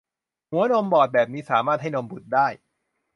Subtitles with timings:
[0.49, 2.47] หัวนมบอดแบบนี้สามารถให้นมบุตรได้